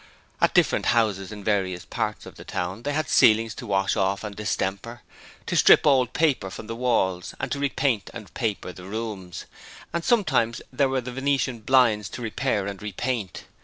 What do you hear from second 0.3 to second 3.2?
At different houses in various parts of the town they had